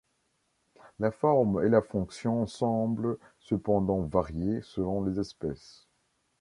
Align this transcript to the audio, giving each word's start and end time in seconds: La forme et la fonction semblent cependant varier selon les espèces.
La 0.97 1.11
forme 1.11 1.63
et 1.63 1.69
la 1.69 1.83
fonction 1.83 2.47
semblent 2.47 3.19
cependant 3.39 4.01
varier 4.01 4.59
selon 4.63 5.03
les 5.05 5.19
espèces. 5.19 5.85